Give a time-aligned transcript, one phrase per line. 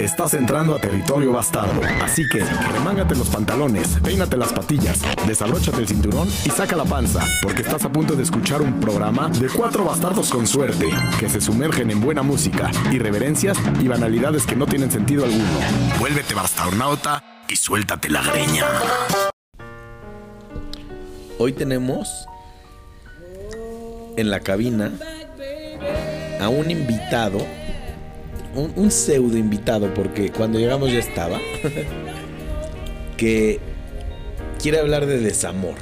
[0.00, 2.40] Estás entrando a territorio bastardo, así que
[2.72, 7.84] remángate los pantalones, peínate las patillas, desabróchate el cinturón y saca la panza, porque estás
[7.84, 10.88] a punto de escuchar un programa de cuatro bastardos con suerte,
[11.20, 15.44] que se sumergen en buena música, irreverencias y banalidades que no tienen sentido alguno.
[16.00, 18.66] Vuélvete bastarnauta y suéltate la greña.
[21.38, 22.26] Hoy tenemos
[24.16, 24.92] en la cabina
[26.40, 27.38] a un invitado,
[28.54, 31.38] un, un pseudo invitado, porque cuando llegamos ya estaba,
[33.16, 33.60] que
[34.60, 35.74] quiere hablar de desamor.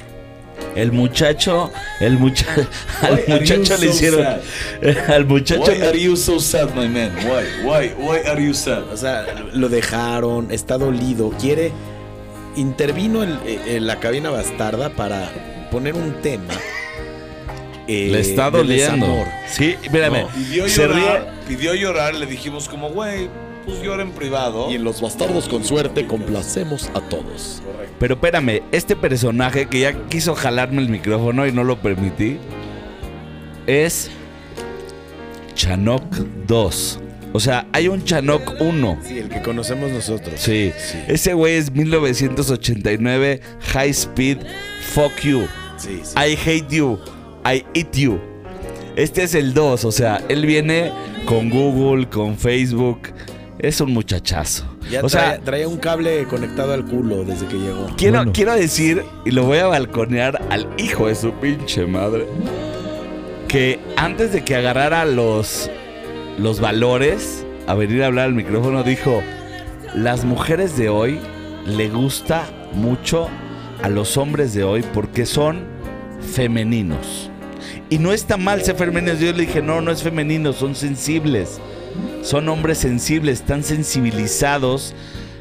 [0.75, 2.65] El muchacho, el muchacho,
[3.01, 4.25] al muchacho le so hicieron,
[5.07, 7.11] al muchacho, Why are you so sad, my man?
[7.25, 7.65] Why?
[7.65, 7.93] Why?
[7.97, 8.83] Why are you sad?
[8.91, 11.71] O sea, lo dejaron, está dolido, quiere...
[12.57, 15.31] Intervino en, en la cabina bastarda para
[15.71, 16.53] poner un tema.
[17.87, 19.05] Eh, le está doliendo.
[19.07, 19.27] desamor.
[19.47, 20.99] Sí, mírame, Pidió se ríe.
[21.01, 23.29] llorar, pidió llorar, le dijimos como, güey,
[23.65, 24.71] pues llora en privado.
[24.71, 27.61] Y en los bastardos con suerte complacemos a todos.
[27.99, 32.37] Pero espérame, este personaje que ya quiso jalarme el micrófono y no lo permití,
[33.67, 34.09] es
[35.55, 36.03] Chanok
[36.47, 36.99] 2.
[37.33, 38.99] O sea, hay un Chanok 1.
[39.03, 40.33] Sí, el que conocemos nosotros.
[40.37, 40.73] Sí.
[41.07, 43.39] Ese güey es 1989
[43.73, 44.37] High Speed
[44.93, 45.47] Fuck You.
[45.77, 46.13] Sí, sí.
[46.17, 46.99] I hate you.
[47.45, 48.19] I eat you.
[48.95, 50.91] Este es el 2, o sea, él viene
[51.25, 52.99] con Google, con Facebook.
[53.59, 54.65] Es un muchachazo.
[54.89, 57.87] Ya o sea, traía, traía un cable conectado al culo desde que llegó.
[57.95, 58.31] quiero, Bueno.
[58.33, 62.25] quiero decir, y lo voy a balconear al hijo de su pinche madre,
[63.47, 65.69] que antes de que agarrara los,
[66.39, 69.21] los valores a venir a hablar al micrófono, dijo,
[69.95, 71.19] las mujeres de hoy
[71.65, 73.29] le gusta mucho
[73.83, 75.65] a los hombres de hoy porque son
[76.33, 77.30] femeninos.
[77.91, 79.19] Y no está mal ser femeninos.
[79.19, 81.59] Yo le dije, no, no es femenino, son sensibles.
[82.23, 84.95] Son hombres sensibles, están sensibilizados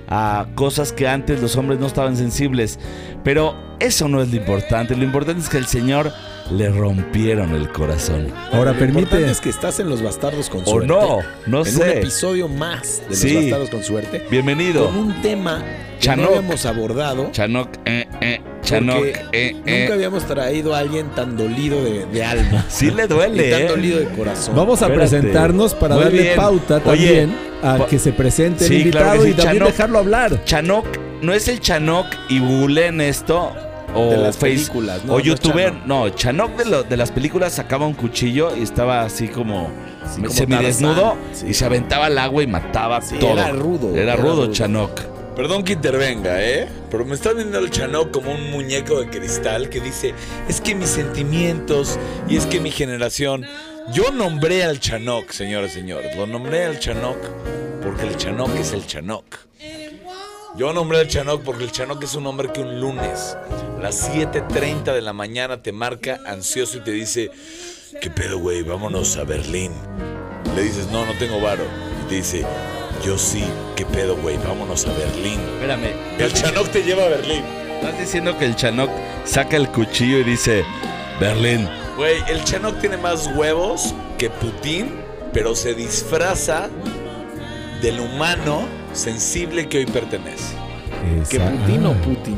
[0.09, 2.81] a cosas que antes los hombres no estaban sensibles.
[3.23, 4.97] Pero eso no es lo importante.
[4.97, 6.13] Lo importante es que al Señor
[6.51, 8.33] le rompieron el corazón.
[8.53, 9.31] Ahora Lo permite.
[9.31, 10.89] es que estás en los bastardos con O suerte.
[10.89, 11.99] no, no en un sé.
[11.99, 13.33] episodio más de Sí.
[13.35, 14.27] los bastardos con suerte.
[14.31, 14.87] Bienvenido.
[14.87, 15.63] Con un tema
[16.01, 17.31] que no habíamos abordado.
[17.31, 19.93] Chanok, eh, eh, Chanok, porque eh, nunca eh.
[19.93, 22.65] habíamos traído a alguien tan dolido de, de alma.
[22.69, 23.69] Sí le y duele, tan ¿eh?
[23.69, 24.57] dolido de corazón.
[24.57, 25.11] Vamos a Espérate.
[25.19, 26.37] presentarnos para Muy darle bien.
[26.37, 29.35] pauta Oye, también a que se presente Sí, el invitado claro que sí.
[29.39, 30.45] y también dejarlo hablar.
[30.45, 30.87] Chanok,
[31.23, 33.53] no es el Chanok y googleen esto.
[33.95, 35.71] O De las Face- películas, no, o no youtuber.
[35.73, 35.87] Chanok.
[35.87, 39.71] No, Chanok de, lo- de las películas sacaba un cuchillo y estaba así como
[40.15, 41.47] Sí, como semidesnudo sí.
[41.49, 43.33] y se aventaba al agua y mataba Sí, todo.
[43.33, 44.53] era rudo, Era era rudo, rudo.
[44.53, 45.01] Chanok.
[45.37, 46.69] Perdón que intervenga, ¿eh?
[46.91, 50.13] Pero me está viendo el Chanok como un muñeco de cristal que dice,
[50.49, 53.47] es que mis sentimientos y es que mi generación...
[53.93, 56.15] Yo nombré al Chanok, señores y señores.
[56.15, 57.17] Lo nombré al Chanok
[57.83, 59.25] porque el Chanok es el Chanok.
[60.57, 63.37] Yo nombré al Chanok porque el Chanok es un hombre que un lunes,
[63.79, 67.31] a las 7.30 de la mañana, te marca ansioso y te dice,
[68.01, 68.63] ¿qué pedo, güey?
[68.63, 69.73] Vámonos a Berlín.
[70.57, 71.63] Le dices, no, no tengo varo.
[72.03, 72.45] Y te dice,
[73.05, 73.45] yo sí,
[73.77, 74.39] ¿qué pedo, güey?
[74.39, 75.39] Vámonos a Berlín.
[75.55, 75.93] Espérame.
[76.19, 77.45] El Chanok te lleva a Berlín.
[77.77, 78.91] Estás diciendo que el Chanok
[79.25, 80.65] saca el cuchillo y dice
[81.21, 81.69] Berlín.
[81.97, 85.01] Güey, el Chanok tiene más huevos que Putin,
[85.33, 86.69] pero se disfraza
[87.81, 90.55] del humano sensible que hoy pertenece.
[91.29, 92.37] ¿Que Putin o ah, Putin?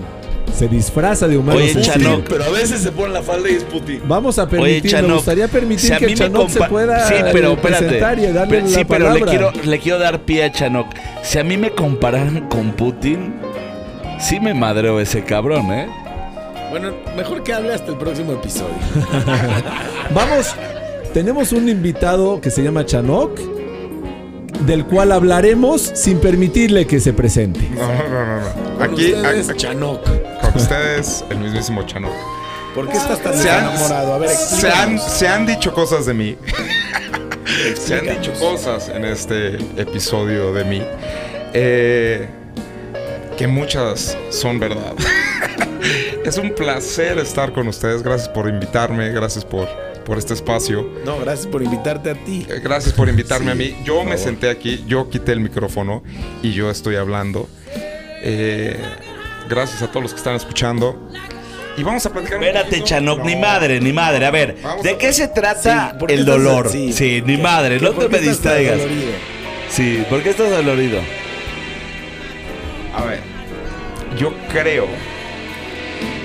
[0.54, 1.58] Se disfraza de humano.
[1.58, 2.04] Oye, sensible.
[2.04, 2.28] Chanok.
[2.28, 4.02] Pero a veces se pone la falda y es Putin.
[4.04, 7.50] Vamos a Oye, permitir, me gustaría permitir si a que Chanok se pueda Sí, pero
[7.50, 7.84] eh, espérate.
[7.84, 9.50] presentar y darle Pero- sí, la pero le palabra.
[9.50, 10.88] quiero, le quiero dar pie a Chanok.
[11.22, 13.34] Si a mí me compararan con Putin,
[14.20, 15.88] sí me madreo ese cabrón, ¿eh?
[16.70, 18.74] Bueno, mejor que hable hasta el próximo episodio.
[20.14, 20.54] Vamos,
[21.12, 23.38] tenemos un invitado que se llama Chanok,
[24.60, 27.60] del cual hablaremos sin permitirle que se presente.
[27.74, 28.76] No, no, no, no.
[28.78, 30.04] Con Aquí, ustedes, aquí- Chanok.
[30.40, 32.12] con ustedes, el mismísimo Chanok.
[32.74, 34.14] ¿Por qué estás tan Se enamorado?
[34.14, 36.36] A ver, se, han, se han dicho cosas de mí.
[37.76, 40.82] se han dicho cosas en este episodio de mí.
[41.52, 42.28] eh,
[43.36, 44.94] que muchas son verdad.
[46.24, 48.02] es un placer estar con ustedes.
[48.02, 49.10] Gracias por invitarme.
[49.10, 49.68] Gracias por,
[50.04, 50.88] por este espacio.
[51.04, 52.46] No, gracias por invitarte a ti.
[52.48, 53.76] Eh, Gracias por invitarme Sí, a mí.
[53.84, 54.18] Yo me favor.
[54.18, 56.02] senté aquí, yo quité el micrófono
[56.42, 57.48] y yo estoy hablando.
[58.22, 58.76] Eh,
[59.48, 61.08] gracias a todos los que están escuchando.
[61.76, 62.82] Y vamos a platicar Espérate.
[62.84, 64.26] Chanok, ni madre, ni madre.
[64.26, 66.68] A ver, ¿de a- qué se trata Sí, ¿por qué el estás- dolor?
[66.70, 66.92] sí.
[66.92, 68.78] Sí, ni ¿Qué- madre, no te me distraigas.
[68.78, 69.12] dolorido?
[69.70, 70.98] Sí, ¿por qué estás dolorido?
[72.94, 73.20] A ver,
[74.18, 74.86] yo creo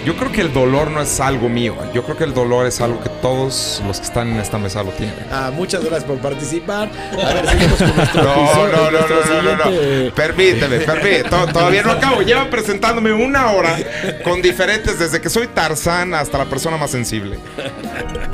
[0.06, 1.76] Yo creo que el dolor no es algo mío.
[1.94, 4.82] Yo creo que el dolor es algo que todos los que están en esta mesa
[4.84, 5.16] lo tienen.
[5.32, 6.90] Ah, muchas gracias por participar.
[7.12, 9.66] A ver, seguimos con nuestro No, episodio, no, no, nuestro no, no, no,
[10.06, 10.16] no.
[10.16, 11.24] Permíteme, permíteme.
[11.30, 12.22] To- Todavía no acabo.
[12.22, 13.76] Lleva presentándome una hora
[14.24, 17.38] con diferentes, desde que soy Tarzán hasta la persona más sensible.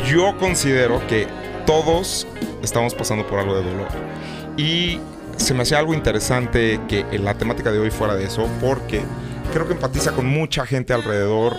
[0.07, 1.27] Yo considero que
[1.65, 2.27] todos
[2.61, 3.87] estamos pasando por algo de dolor.
[4.57, 4.99] Y
[5.37, 9.01] se me hacía algo interesante que la temática de hoy fuera de eso, porque
[9.53, 11.55] creo que empatiza con mucha gente alrededor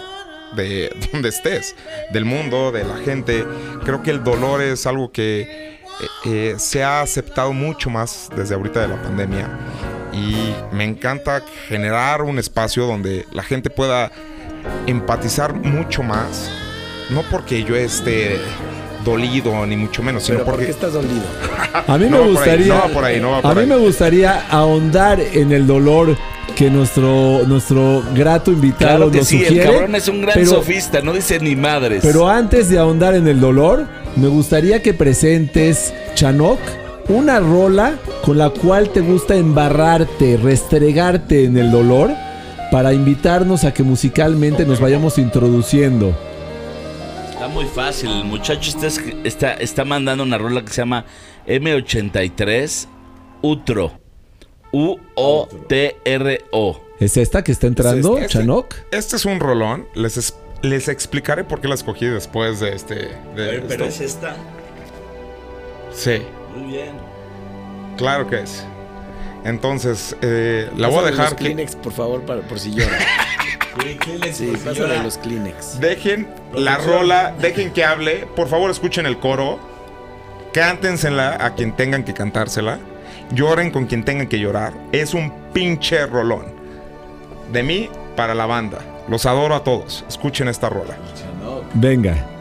[0.57, 1.75] de donde estés,
[2.13, 3.45] del mundo, de la gente.
[3.85, 5.77] Creo que el dolor es algo que eh,
[6.25, 9.49] eh, se ha aceptado mucho más desde ahorita de la pandemia.
[10.13, 14.11] Y me encanta generar un espacio donde la gente pueda
[14.87, 16.51] empatizar mucho más.
[17.11, 18.41] No porque yo esté
[19.05, 20.67] dolido, ni mucho menos, sino Pero ¿por porque...
[20.67, 21.23] qué estás dolido?
[21.87, 22.67] A mí No me va por ahí, gustaría.
[22.67, 23.67] no va por ahí, no va por a mí ahí.
[23.67, 26.17] me gustaría ahondar en el dolor
[26.57, 29.71] que nuestro, nuestro grato invitado Claro que nos sí, el sugiere.
[29.71, 32.01] cabrón es un gran pero- sofista, no dice ni madres.
[32.03, 33.87] Pero antes de ahondar en el dolor,
[34.17, 36.61] me gustaría que presentes, Chanok,
[37.09, 42.11] una rola con la cual te gusta embarrarte, restregarte en el dolor,
[42.71, 46.17] para invitarnos a que musicalmente nos vayamos introduciendo.
[47.55, 48.11] Muy fácil.
[48.11, 48.89] El muchacho está,
[49.25, 51.05] está, está mandando una rola que se llama
[51.47, 52.87] M83
[53.43, 53.93] Utro.
[54.73, 56.81] U-O-T-R-O.
[56.99, 58.75] ¿Es esta que está entrando, Este- Chanok?
[58.91, 59.87] Este es un rolón.
[59.95, 62.95] Les, es- les explicaré por qué la escogí después de este.
[63.37, 64.35] de Pero es esta.
[65.93, 66.23] Sí,
[66.57, 66.95] Muy bien.
[67.97, 68.65] claro que es.
[69.45, 71.45] Entonces, eh, la voy a dejar los que.
[71.45, 72.99] Kleenex, por favor, para, por si llora.
[74.33, 74.53] Sí,
[75.03, 75.81] los Kleenex.
[75.81, 78.27] Dejen la rola, dejen que hable.
[78.37, 79.59] Por favor, escuchen el coro.
[80.53, 82.79] Cántensela a quien tengan que cantársela.
[83.33, 84.73] Lloren con quien tengan que llorar.
[84.93, 86.47] Es un pinche rolón.
[87.53, 88.79] De mí para la banda.
[89.09, 90.05] Los adoro a todos.
[90.09, 90.97] Escuchen esta rola.
[91.75, 92.34] Venga.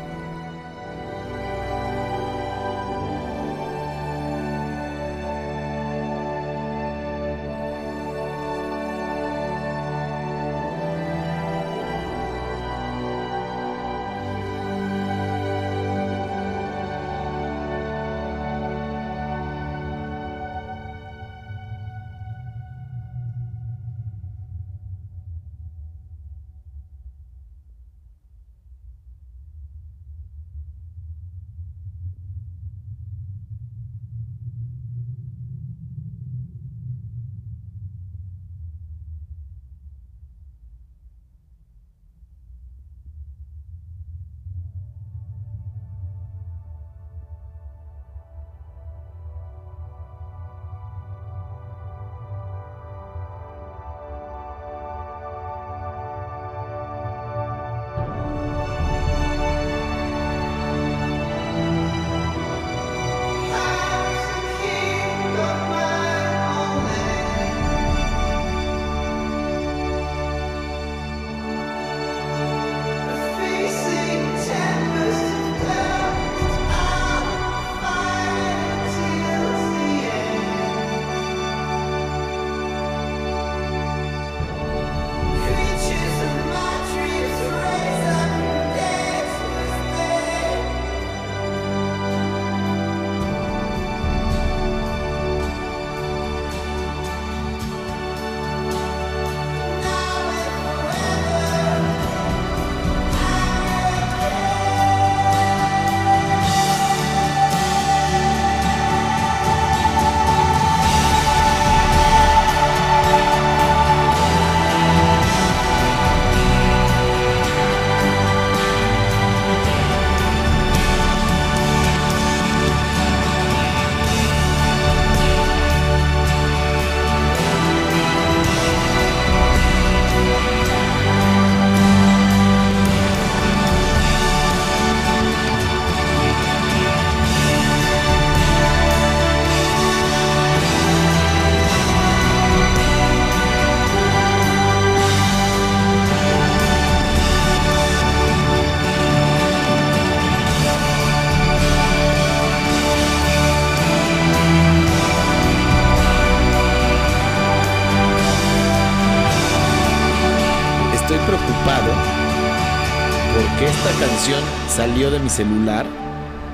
[163.99, 165.85] Canción salió de mi celular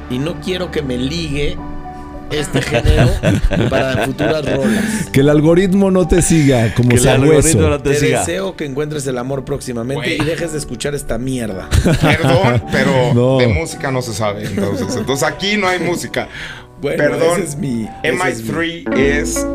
[0.10, 1.58] y no quiero que me ligue
[2.32, 3.10] este género
[3.70, 5.10] para futuras rolas.
[5.12, 7.60] Que el algoritmo no te siga como Que hueso.
[7.70, 8.20] no te Te siga.
[8.20, 11.68] deseo que encuentres el amor próximamente y dejes de escuchar esta mierda.
[12.02, 13.38] Perdón, pero No.
[13.40, 14.46] de música no se sabe.
[14.46, 16.28] Entonces, entonces aquí no hay música.
[16.82, 19.46] Bueno, Perdón, ese es mi- ese MI3 es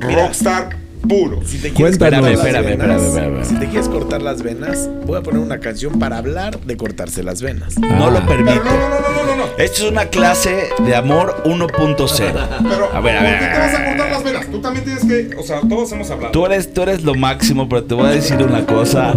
[0.00, 1.40] rockstar puro.
[1.44, 3.44] Si te quieres Espérame, espérame, espérame.
[3.44, 7.22] Si te quieres cortar las venas, voy a poner una canción para hablar de cortarse
[7.22, 7.78] las venas.
[7.78, 8.26] No lo Ah.
[8.26, 8.60] permito.
[8.62, 9.44] Pero no, no, no, no, no, no.
[9.58, 12.32] Esto es una clase de amor 1.0.
[12.62, 14.46] Pero, A ver, a ver, ¿por qué te vas a cortar las venas?
[14.50, 15.36] Tú también tienes que.
[15.36, 16.32] O sea, todos hemos hablado.
[16.32, 19.14] Tú eres, tú eres lo máximo, pero te voy a decir una cosa.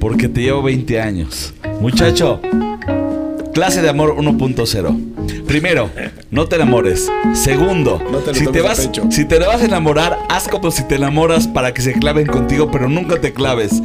[0.00, 1.52] Porque te llevo 20 años.
[1.80, 2.40] Muchacho,
[3.52, 5.44] clase de amor 1.0.
[5.46, 5.90] Primero,
[6.30, 7.10] no te enamores.
[7.34, 10.94] Segundo, No te si, te vas, si te vas a enamorar, haz como si te
[10.96, 13.82] enamoras para que se claven contigo, pero nunca te claves.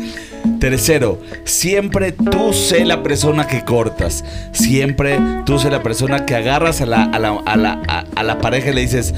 [0.59, 4.23] Tercero, siempre tú sé la persona que cortas.
[4.51, 8.23] Siempre tú sé la persona que agarras a la, a la, a la, a- a
[8.23, 9.13] la pareja y le dices,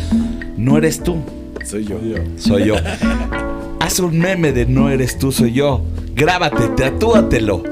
[0.56, 1.18] no eres tú,
[1.66, 1.98] Soy yo.
[2.38, 2.76] soy yo.
[3.82, 5.82] Haz un meme de no eres tú, soy yo.
[6.16, 7.64] Grábate, tatúatelo.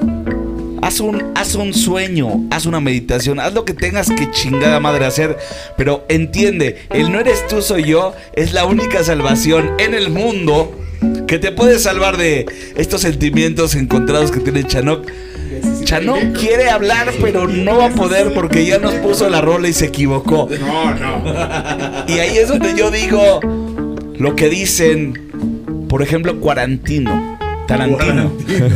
[0.86, 5.06] Haz un, haz un sueño, haz una meditación, haz lo que tengas que chingada madre
[5.06, 5.36] hacer.
[5.78, 10.80] Pero entiende, el no eres tú, soy yo es la única salvación en el mundo
[11.28, 12.46] que te puede salvar de
[12.78, 15.08] estos sentimientos encontrados que tiene Chanok.
[15.86, 19.74] Chanok quiere hablar, pero no va a poder porque ya nos puso la rola y
[19.74, 20.48] se equivocó.
[20.60, 22.06] No, no.
[22.08, 23.40] Y ahí es donde yo digo
[24.20, 27.35] lo que dicen, por ejemplo, Cuarantino,
[27.68, 28.32] Tarantino.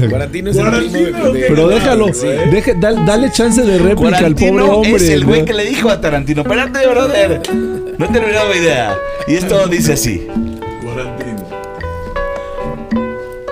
[0.09, 0.93] Guarantino es el primo
[1.31, 2.27] de, de- Pero déjalo, Sí.
[2.51, 4.95] deje- dal- dale chance de réplica al pobre hombre.
[4.95, 5.45] es el güey ¿no?
[5.45, 8.95] que le dijo a Tarantino, espérate, brother, no he terminado mi idea.
[9.27, 10.27] Y esto dice así.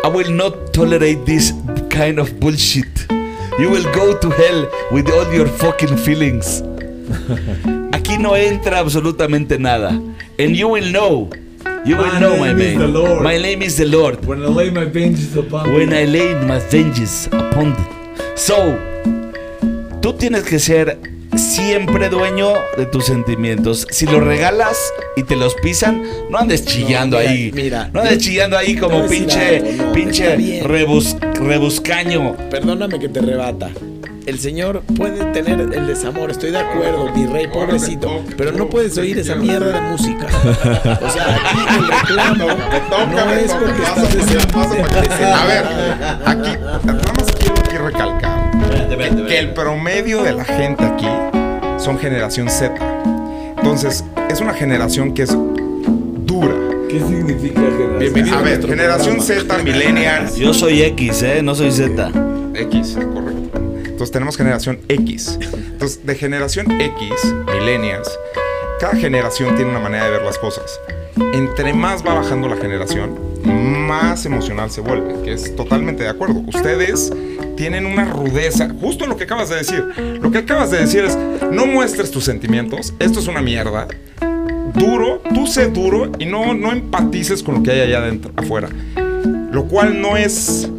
[0.04, 1.54] I will not tolerate this
[1.90, 2.88] kind of bullshit.
[3.60, 6.64] You will go to hell with all your fucking feelings.
[7.92, 9.90] Aquí no entra absolutamente nada.
[10.40, 11.30] And you will know.
[11.88, 13.24] You will My know, my name.
[13.24, 14.26] My name is the Lord.
[14.26, 15.94] When I lay my vengeance upon When.
[15.94, 17.76] I laid my vengeance upon.
[18.36, 18.78] So,
[20.02, 21.00] tú tienes que ser
[21.38, 23.88] siempre dueño de tus sentimientos.
[23.90, 24.78] Si los regalas
[25.16, 27.52] y te los pisan, no andes chillando mira, ahí.
[27.54, 27.90] mira.
[27.94, 32.36] no andes chillando ahí como pinche, algo, no, pinche rebus- rebuscaño.
[32.50, 33.70] Perdóname que te rebata.
[34.28, 38.26] El señor puede tener el desamor, estoy de acuerdo, mi rey, pobrecito.
[38.36, 40.28] Pero no puedes oír esa mierda de música.
[40.28, 42.46] O sea, aquí el reclamo
[43.10, 44.78] no es porque estás desamor.
[45.34, 45.64] A ver,
[46.26, 48.52] aquí, nada más quiero aquí recalcar
[48.90, 51.08] que, que el promedio de la gente aquí
[51.78, 52.76] son generación Z.
[53.56, 55.34] Entonces, es una generación que es
[56.26, 56.54] dura.
[56.90, 58.00] ¿Qué significa generación?
[58.00, 59.54] Bienvenido A a ver, generación programa.
[59.54, 61.42] Z, millennials, Yo soy X, ¿eh?
[61.42, 62.12] No soy Z.
[62.56, 63.38] X, correcto.
[63.98, 65.40] Entonces tenemos generación X.
[65.42, 67.10] Entonces, de generación X,
[67.52, 68.08] millennials,
[68.80, 70.80] cada generación tiene una manera de ver las cosas.
[71.34, 76.44] Entre más va bajando la generación, más emocional se vuelve, que es totalmente de acuerdo.
[76.46, 77.12] Ustedes
[77.56, 79.84] tienen una rudeza, justo lo que acabas de decir.
[80.22, 81.18] Lo que acabas de decir es,
[81.52, 83.88] no muestres tus sentimientos, esto es una mierda.
[84.76, 88.70] Duro, tú sé duro y no, no empatices con lo que hay allá adentro, afuera.
[89.52, 90.70] Lo cual no es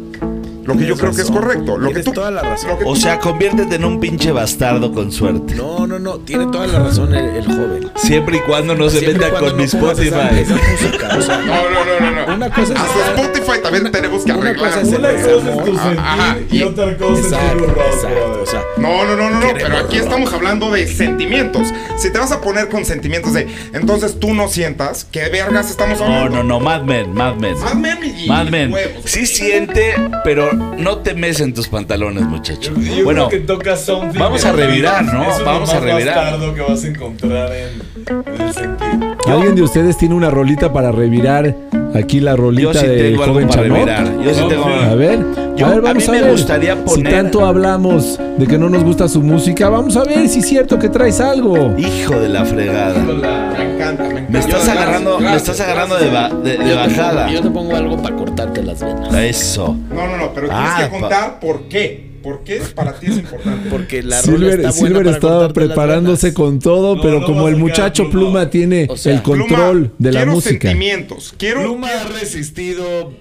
[0.69, 1.77] lo que yo creo que es correcto.
[1.77, 2.69] Lo que tú, toda la razón.
[2.69, 5.55] lo que O sea, conviértete en un pinche bastardo con suerte.
[5.55, 7.91] No, no, no, tiene toda la razón el, el joven.
[7.95, 10.39] Siempre y cuando no se meta con no mi Spotify.
[10.39, 12.35] esa música, o sea, No, no, no, no, no.
[12.35, 14.69] Una cosa es Hasta estar- Spotify también tenemos que Una arreglar.
[14.69, 15.65] cosa es el Una cosa es tu desamor.
[15.65, 19.29] sentir Ajá, y, y- otra cosa es tu rock, exacto, o sea, No, no, no,
[19.29, 20.05] no, no, pero aquí rock.
[20.05, 21.67] estamos hablando de sentimientos.
[21.97, 25.99] Si te vas a poner con sentimientos de entonces tú no sientas, ¿qué vergas estamos
[25.99, 26.37] No, hablando?
[26.37, 27.59] no, no, Mad Men, Mad Men.
[27.59, 28.73] Mad Men y Mad Men.
[29.05, 32.73] Sí siente, pero no te mes en tus pantalones, muchacho.
[32.75, 35.21] Yo, yo Bueno, creo que toca something vamos a revirar, ¿no?
[35.23, 36.39] Eso es lo Vamos a más revirar.
[36.55, 39.31] que vas a encontrar en, en el.
[39.31, 41.55] ¿Alguien de ustedes tiene una rolita para revirar
[41.93, 44.21] aquí la yo rolita sí de tengo algo joven para revirar.
[44.23, 44.63] Yo sí tengo.
[44.65, 44.85] sí.
[44.89, 45.19] A ver,
[45.59, 46.31] Yo- a ver, a vamos mí a, me ver.
[46.31, 50.39] gustaría Si tanto hablamos de que no nos gusta su música, vamos a ver si
[50.39, 51.75] es cierto que traes algo.
[51.77, 52.99] Hijo de la fregada.
[52.99, 54.29] Me encanta, me encanta.
[54.29, 56.31] Me estás Gracias, agarrando, me estás agarrando de, gracias.
[56.31, 57.25] ba- de- de yo te bajada.
[57.25, 59.13] pongo- yo te pongo algo para cortarte las venas.
[59.15, 59.75] Eso.
[59.89, 62.09] No, no, no, pero tienes Ah, que contar por qué.
[62.19, 63.69] ¿Por qué para ti es importante?
[63.69, 67.25] Porque la rola Silver, está buena Silver para estaba preparándose con todo, No, pero no
[67.25, 68.19] como el muchacho pluma.
[68.29, 69.47] Pluma tiene O sea, el control
[69.87, 70.67] Pluma, de la quiero música.
[70.67, 71.33] sentimientos.
[71.37, 71.61] Quiero.
[71.61, 73.13] Pluma ha resistido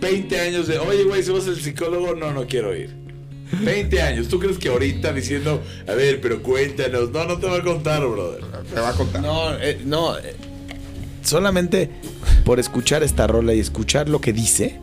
[0.00, 2.94] 20 años de, oye, güey, si vos el psicólogo, no, no quiero ir.
[3.52, 4.28] 20 años.
[4.28, 7.10] ¿Tú crees que ahorita diciendo, a ver, pero cuéntanos?
[7.10, 8.44] No, no te va a contar, brother.
[8.72, 9.20] Te va a contar.
[9.22, 10.16] No, eh, no.
[10.18, 10.36] eh,
[11.22, 11.90] solamente
[12.44, 14.78] por escuchar esta rola y escuchar lo que dice.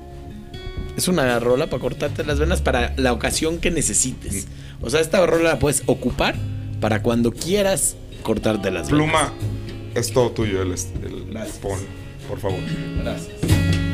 [0.98, 4.48] Es una rola para cortarte las venas para la ocasión que necesites.
[4.82, 6.36] O sea, esta rola la puedes ocupar
[6.82, 9.08] para cuando quieras cortarte las venas.
[9.08, 9.34] Pluma,
[9.96, 11.80] es todo tuyo el, el pon,
[12.28, 12.60] por favor.
[13.04, 13.87] Gracias.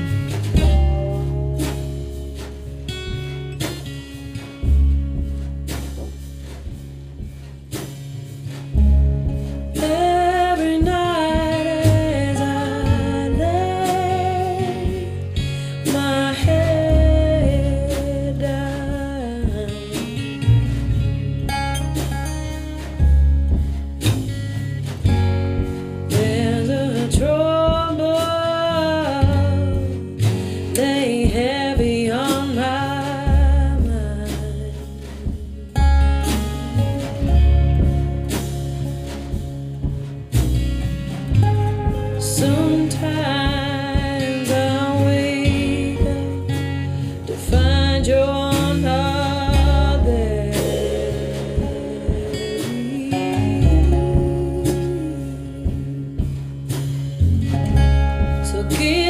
[58.70, 58.94] There.
[58.94, 59.03] So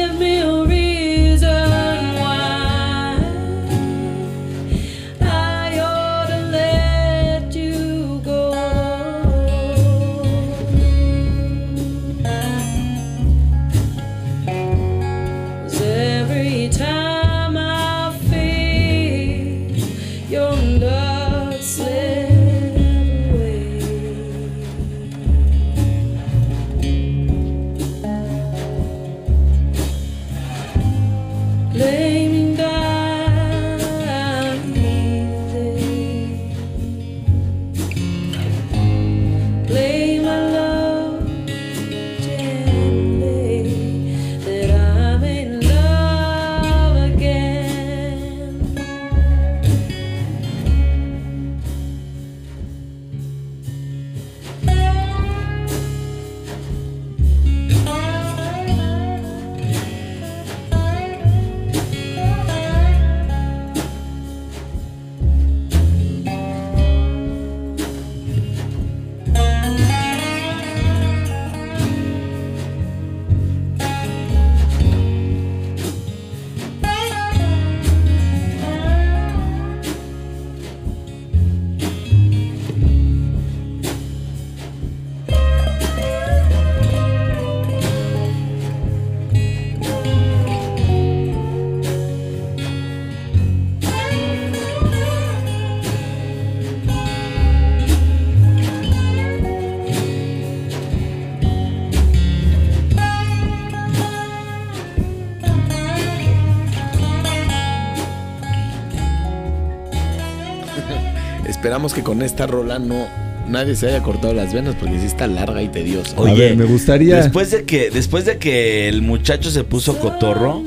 [111.74, 113.04] Esperamos que con esta rola no
[113.48, 116.14] nadie se haya cortado las venas porque sí está larga y tediosa.
[116.22, 120.62] Ver, me gustaría- Después de que, después de que el muchacho se puso cotorro,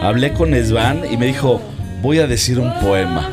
[0.00, 1.60] hablé con Svan y me dijo,
[2.00, 3.28] voy a decir un poema.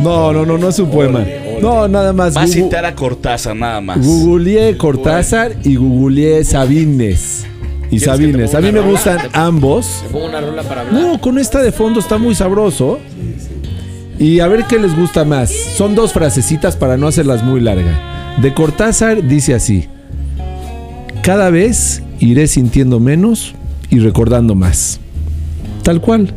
[0.00, 1.24] No, no, no, no es un poema.
[1.60, 2.36] No, nada más.
[2.36, 4.04] Va a citar a Cortázar nada más.
[4.04, 7.46] Googleé Cortázar y googleé Sabines.
[7.88, 8.54] Y ¿Quieres que te Sabines.
[8.56, 8.90] A mí me rola?
[8.90, 10.00] gustan ambos.
[10.02, 10.94] ¿Te pongo una rola para hablar?
[11.00, 12.98] No, con esta de fondo está muy sabroso.
[14.22, 15.50] Y a ver qué les gusta más.
[15.50, 17.98] Son dos frasecitas para no hacerlas muy largas.
[18.40, 19.88] De Cortázar dice así.
[21.24, 23.52] Cada vez iré sintiendo menos
[23.90, 25.00] y recordando más.
[25.82, 26.32] Tal cual.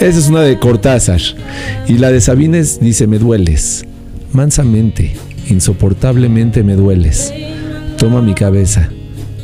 [0.00, 1.20] Esa es una de Cortázar.
[1.86, 3.84] Y la de Sabines dice, me dueles.
[4.32, 5.14] Mansamente,
[5.48, 7.32] insoportablemente me dueles.
[7.98, 8.88] Toma mi cabeza,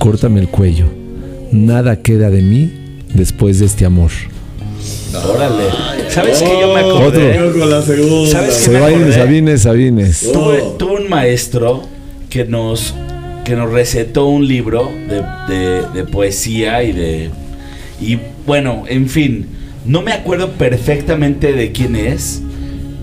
[0.00, 0.86] córtame el cuello.
[1.52, 2.72] Nada queda de mí
[3.14, 4.10] después de este amor.
[5.14, 5.89] Órale.
[6.10, 7.38] ¿Sabes qué yo me acordé?
[7.40, 7.60] Otro.
[7.60, 8.30] con la segunda.
[8.30, 9.12] ¿Sabes qué me Sabines, acordé?
[9.14, 10.30] Sabines, Sabines.
[10.32, 11.82] Tuve, tuve un maestro
[12.28, 12.94] que nos,
[13.44, 15.22] que nos recetó un libro de,
[15.54, 17.30] de- de poesía y de...
[18.00, 19.46] Y bueno, en fin,
[19.84, 22.40] no me acuerdo perfectamente de quién es,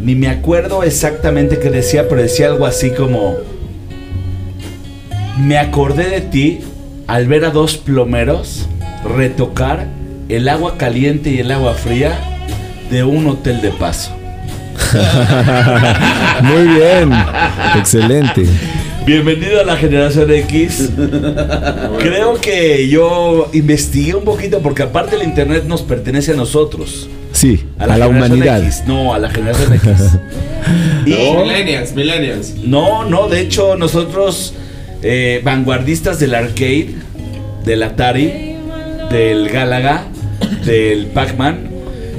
[0.02, 3.36] ni me acuerdo exactamente qué decía, pero decía algo así como...
[5.39, 6.60] Me acordé de ti
[7.06, 8.67] al ver a dos plomeros
[9.15, 9.88] retocar
[10.30, 12.17] el agua caliente y el agua fría
[12.89, 14.12] de un hotel de paso.
[16.43, 17.12] Muy bien.
[17.78, 18.45] Excelente.
[19.06, 20.89] Bienvenido a la generación X.
[22.00, 27.10] Creo que yo investigué un poquito porque aparte el internet nos pertenece a nosotros.
[27.32, 28.63] Sí, a la, generación humanidad.
[28.63, 28.84] X.
[28.88, 29.91] No, a la generación X.
[31.06, 32.56] y Millennials, millennials.
[32.63, 34.54] no, no, de hecho nosotros
[35.04, 36.95] eh, vanguardistas del arcade,
[37.63, 38.56] del Atari,
[39.12, 40.06] del Galaga,
[40.65, 41.66] del Pac-Man,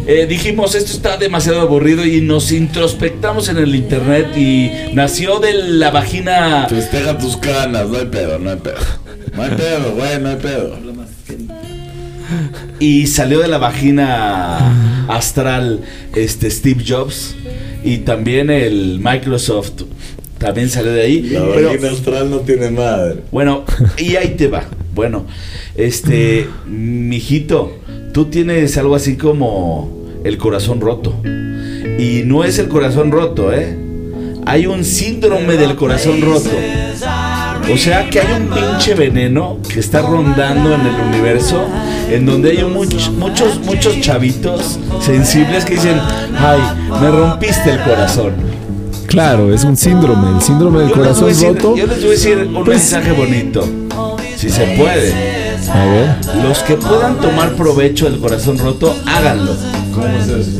[0.08, 5.52] eh, dijimos, esto está demasiado aburrido y nos introspectamos en el internet y nació de
[5.52, 6.66] la vagina...
[6.68, 8.78] Festeja tus canas, no hay pedo, no hay pedo.
[9.36, 10.78] No hay pedo, güey, no hay pedo.
[12.80, 15.82] y salió de la vagina astral
[16.16, 17.36] este Steve Jobs
[17.84, 19.82] y también el Microsoft
[20.38, 21.22] también salió de ahí.
[21.22, 23.20] La Pero, vagina astral no tiene madre.
[23.30, 23.64] bueno,
[23.98, 24.64] y ahí te va.
[24.94, 25.26] Bueno,
[25.76, 27.78] este, mijito,
[28.12, 31.14] tú tienes algo así como el corazón roto.
[31.98, 33.76] Y no es el corazón roto, ¿eh?
[34.46, 36.50] Hay un síndrome del corazón roto.
[37.72, 41.66] O sea que hay un pinche veneno que está rondando en el universo,
[42.10, 45.98] en donde hay much- muchos, muchos chavitos sensibles que dicen,
[46.38, 46.60] ay,
[47.00, 48.32] me rompiste el corazón.
[49.06, 51.76] Claro, es un síndrome, el síndrome del Yo corazón decir, roto.
[51.76, 53.66] yo les voy a decir un Pues- mensaje bonito,
[54.36, 55.12] si se puede.
[55.70, 56.16] A ver.
[56.42, 59.52] Los que puedan tomar provecho del corazón roto, háganlo.
[60.00, 60.50] ¿Cómo es eso?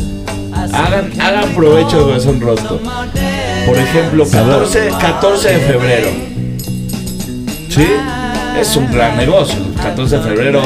[0.53, 2.81] Hagan, hagan provecho del corazón roto.
[3.67, 6.09] Por ejemplo, 14, 14 de febrero.
[7.69, 7.87] ¿Sí?
[8.61, 9.57] Es un gran negocio.
[9.57, 10.63] El 14 de febrero,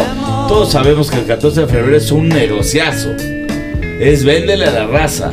[0.49, 3.11] todos sabemos que el 14 de febrero es un negociazo.
[4.01, 5.31] Es véndele a la raza.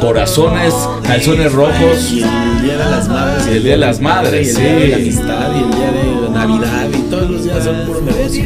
[0.00, 2.12] Corazones, calzones rojos.
[2.12, 3.46] Y el Día de las Madres.
[3.46, 5.92] Y el Día de las Madres, Y el Día de la Amistad y el Día
[5.92, 8.44] de Navidad y todos los días son puro negocio.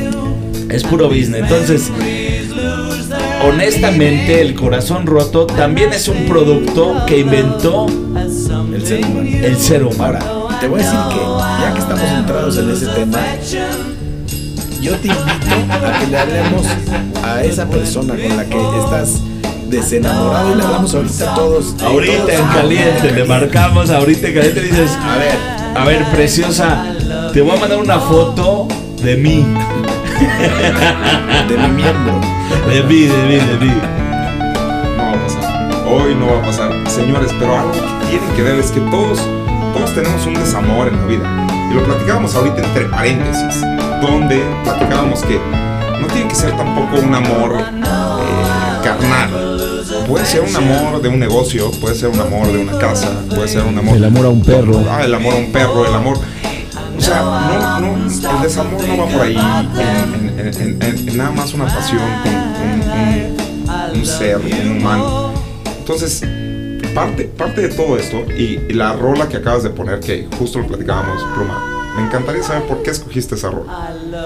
[0.70, 1.42] Es puro business.
[1.42, 1.92] Entonces,
[3.44, 8.30] honestamente, el corazón roto también es un producto que inventó El
[8.84, 9.28] ser humano.
[9.42, 10.18] el ser humano.
[10.22, 13.18] Ahora, te voy a decir que ya que estamos centrados en ese tema,
[14.80, 16.66] yo te invito a que le hablemos
[17.24, 19.20] a esa persona con la que estás
[19.68, 21.74] desenamorado y le hablamos ahorita a todos.
[21.82, 25.36] Ahorita todos- en caliente, le marcamos ahorita en caliente y dices, A ver,
[25.76, 26.84] a ver, preciosa,
[27.32, 28.68] te voy a mandar una foto
[29.02, 29.44] de mí.
[31.48, 32.20] de mi miembro.
[32.68, 33.72] De mí, de mí, de mí.
[34.96, 35.86] No va a pasar.
[35.86, 36.90] Hoy no va a pasar.
[36.90, 39.18] Señores, pero algo que tienen que ver es que todos,
[39.74, 41.46] todos tenemos un desamor en la vida.
[41.70, 43.60] Y lo platicábamos ahorita entre paréntesis,
[44.00, 45.40] donde platicábamos que
[46.00, 49.30] no tiene que ser tampoco un amor eh, carnal.
[50.06, 53.48] Puede ser un amor de un negocio, puede ser un amor de una casa, puede
[53.48, 53.96] ser un amor...
[53.96, 54.84] El amor a un perro.
[54.90, 56.18] Ah, el amor a un perro, el amor...
[56.96, 61.30] O sea, no, no, el desamor no va por ahí en, en- en- en- nada
[61.30, 65.32] más una pasión con un, un- un ser, un humano.
[65.78, 66.22] Entonces,
[66.94, 70.58] parte, parte de todo esto y, y la rola que acabas de poner, que justo
[70.58, 73.72] lo platicábamos, Pluma, me encantaría saber por qué escogiste esa rola.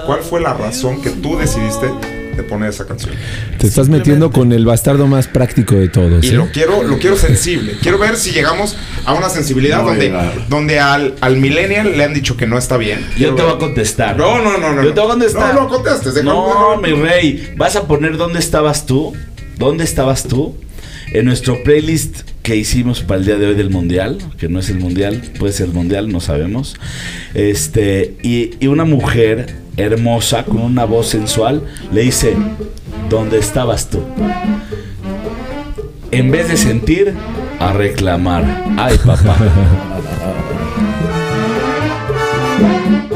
[0.05, 1.89] ¿Cuál fue la razón que tú decidiste
[2.37, 3.13] de poner esa canción?
[3.57, 6.23] Te estás metiendo con el bastardo más práctico de todos.
[6.23, 6.31] Y ¿eh?
[6.33, 7.73] lo quiero, lo quiero sensible.
[7.81, 10.13] Quiero ver si llegamos a una sensibilidad No donde,
[10.49, 12.99] donde al, al millennial le han dicho que no está bien.
[13.11, 14.17] Yo Quiero te voy a ver- contestar.
[14.17, 14.83] No, no, no, no.
[14.83, 15.53] Yo te voy a contestar.
[15.55, 16.13] No, no contestes.
[16.13, 16.81] déjalo, No, déjalo.
[16.97, 17.53] mi rey.
[17.57, 19.13] Vas a poner dónde estabas tú.
[19.57, 20.55] ¿Dónde estabas tú?
[21.13, 24.69] En nuestro playlist que hicimos para el día de hoy del mundial, que no es
[24.69, 26.75] el mundial, puede ser el mundial, no sabemos.
[27.33, 32.35] Este, y, y una mujer hermosa con una voz sensual le dice:
[33.09, 34.01] ¿Dónde estabas tú?
[36.11, 37.15] En vez de sentir,
[37.59, 38.43] a reclamar.
[38.77, 39.35] Ay, papá.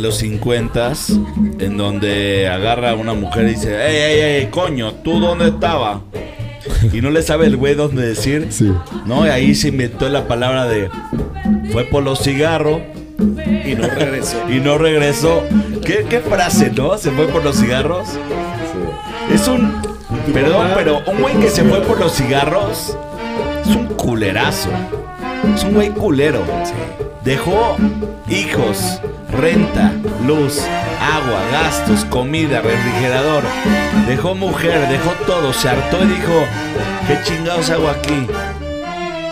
[0.00, 0.92] de los 50
[1.58, 6.00] en donde agarra a una mujer y dice, ey, ey, ey, coño, ¿tú dónde estaba?
[6.92, 8.46] Y no le sabe el güey dónde decir.
[8.50, 8.72] Sí.
[9.06, 10.88] No, y ahí se inventó la palabra de
[11.72, 12.80] fue por los cigarros
[13.66, 14.36] Y no regresó.
[14.48, 15.42] y no regresó.
[15.84, 16.96] ¿Qué, qué frase, no?
[16.96, 18.08] Se fue por los cigarros.
[19.32, 19.72] Es un.
[20.32, 22.96] Perdón, pero un güey que se fue por los cigarros
[23.68, 24.70] es un culerazo.
[25.54, 26.42] Es un güey culero.
[27.24, 27.76] Dejó
[28.28, 29.00] hijos,
[29.40, 29.94] renta,
[30.26, 30.60] luz,
[31.00, 33.42] agua, gastos, comida, refrigerador.
[34.06, 35.52] Dejó mujer, dejó todo.
[35.52, 36.44] Se hartó y dijo:
[37.06, 38.26] ¿Qué chingados hago aquí?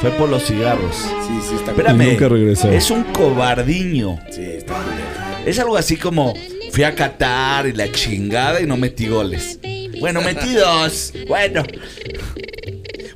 [0.01, 0.97] Fue por los cigarros.
[0.97, 2.03] Sí, sí, está Espérame.
[2.03, 2.71] Y nunca regresó.
[2.71, 4.19] Es un cobardiño.
[4.31, 5.19] Sí, está culero.
[5.45, 6.35] Es algo así como
[6.73, 9.59] fui a Qatar y la chingada y no metí goles.
[10.01, 11.13] Bueno, metí dos.
[11.27, 11.65] Bueno.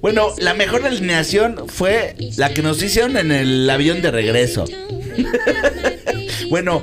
[0.00, 4.64] Bueno, la mejor alineación fue la que nos hicieron en el avión de regreso.
[6.50, 6.82] bueno,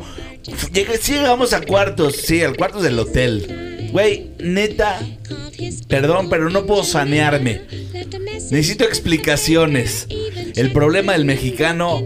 [1.01, 3.89] sí llegamos a cuartos, sí, al cuartos del hotel.
[3.91, 4.99] Güey, neta,
[5.87, 7.61] perdón, pero no puedo sanearme.
[8.51, 10.07] Necesito explicaciones.
[10.55, 12.01] El problema del mexicano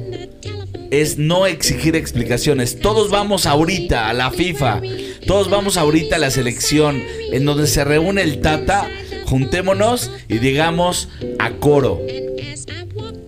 [0.91, 2.79] es no exigir explicaciones.
[2.79, 4.81] Todos vamos ahorita a la FIFA.
[5.25, 7.01] Todos vamos ahorita a la selección
[7.31, 8.89] en donde se reúne el Tata.
[9.25, 12.01] Juntémonos y digamos a coro.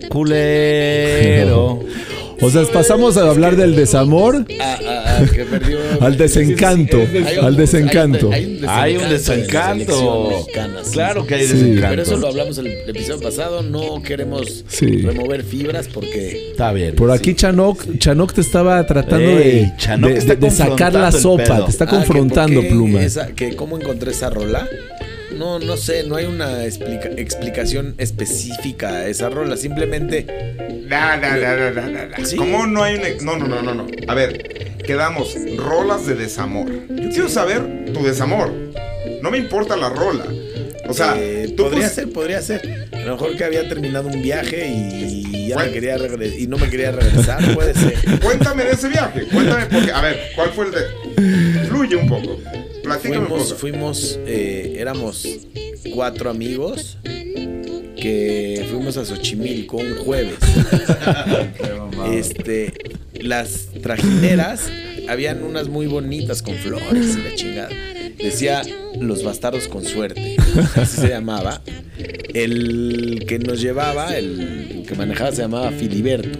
[0.08, 1.80] Culero.
[2.40, 5.78] O sea, pasamos a hablar del desamor Ah, ah, ah, que perdió.
[6.00, 6.98] al desencanto.
[6.98, 8.30] Hay un- Al desencanto.
[8.32, 10.30] Hay un, en desencanto.
[10.44, 11.28] sí, Claro sí.
[11.28, 11.52] que hay Sí.
[11.54, 11.88] desencanto.
[11.90, 13.62] Pero eso lo hablamos el episodio pasado.
[13.62, 14.98] No queremos Sí.
[14.98, 16.50] remover fibras porque.
[16.50, 16.94] Está bien.
[16.94, 21.64] Por aquí Chanok, Chanok te estaba tratando Ey, de, de- de- de sacar la sopa,
[21.64, 23.02] te está Ah, confrontando, Pluma.
[23.02, 24.68] esa- que cómo encontré esa rola.
[25.32, 29.56] No, no sé, no hay una explica- explicación específica a esa rola.
[29.56, 30.26] Simplemente.
[30.88, 32.24] No, no, no, no, no, no, no.
[32.24, 32.36] Sí.
[32.36, 33.08] ¿Cómo no hay una.?
[33.22, 33.86] No, no, no, no, no.
[34.08, 36.68] A ver, quedamos rolas de desamor.
[36.88, 38.52] Yo quiero saber tu desamor.
[39.22, 40.24] No me importa la rola.
[40.88, 42.88] O sea, eh, tú podría ser, podría ser.
[42.92, 45.96] A lo mejor que había terminado un viaje y ya me quería
[46.38, 47.94] y no me quería regresar, puede ser.
[48.22, 49.24] Cuéntame de ese viaje.
[49.26, 49.90] Cuéntame porque.
[49.90, 51.66] A ver, ¿cuál fue el de.?
[51.66, 52.38] Fluye un poco.
[52.86, 55.26] Platícame Fuimos, fuimos, eh, éramos
[55.92, 60.38] cuatro amigos que fuimos a Xochimilco un jueves.
[62.12, 62.72] este,
[63.14, 64.70] las trajineras,
[65.08, 67.70] habían unas muy bonitas con flores y la chingada.
[68.18, 68.62] Decía
[69.00, 70.36] Los Bastardos con Suerte,
[70.76, 71.62] así se llamaba.
[72.34, 76.38] El que nos llevaba, el que manejaba se llamaba Filiberto.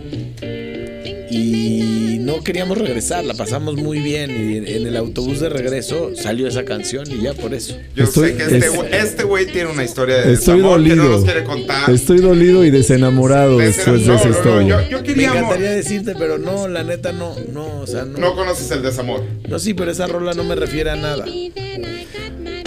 [1.29, 4.31] Y no queríamos regresar, la pasamos muy bien.
[4.31, 7.77] Y en- en el autobús de regreso salió esa canción y ya por eso.
[7.95, 10.83] Yo Estoy- sé que este es- güey este güey tiene una historia de Estoy desamor
[10.83, 11.17] que no dolido.
[11.17, 11.91] nos quiere contar.
[11.91, 14.89] Estoy dolido y desenamorado De después de esa no, no, no, historia.
[14.91, 15.37] yo, yo Me amor.
[15.39, 18.19] encantaría decirte, pero no, la neta no, no, o sea, no.
[18.19, 19.23] No conoces el desamor.
[19.49, 21.25] No, sí, pero esa rola no me refiere a nada.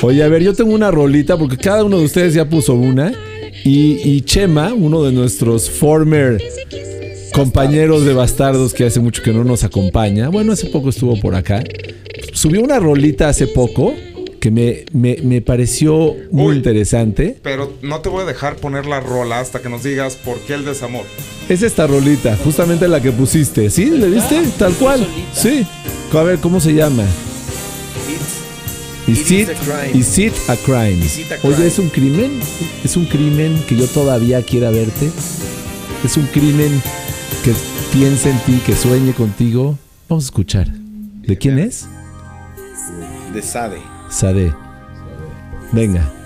[0.01, 3.11] Oye, a ver, yo tengo una rolita porque cada uno de ustedes ya puso una.
[3.65, 6.41] Y, y Chema, uno de nuestros former
[7.33, 11.35] compañeros de bastardos que hace mucho que no nos acompaña, bueno, hace poco estuvo por
[11.35, 11.63] acá,
[12.33, 13.93] subió una rolita hace poco
[14.39, 16.55] que me, me, me pareció muy Uy.
[16.57, 17.37] interesante.
[17.43, 20.53] Pero no te voy a dejar poner la rola hasta que nos digas por qué
[20.53, 21.03] el desamor.
[21.49, 23.69] Es esta rolita, justamente la que pusiste.
[23.69, 23.89] ¿Sí?
[23.89, 24.41] ¿Le viste?
[24.57, 25.05] Tal cual.
[25.33, 25.65] Sí.
[26.13, 27.03] A ver, ¿cómo se llama?
[29.07, 29.49] It Is it?
[29.93, 30.99] Is it a crime?
[31.43, 32.39] Oye, ¿es un crimen?
[32.83, 35.09] ¿Es un crimen que yo todavía quiera verte?
[36.05, 36.81] ¿Es un crimen
[37.43, 37.53] que
[37.93, 39.77] piense en ti, que sueñe contigo?
[40.07, 40.67] Vamos a escuchar.
[40.67, 41.87] ¿De quién es?
[43.33, 43.81] De Sade.
[44.09, 44.53] Sade.
[45.71, 46.18] Venga.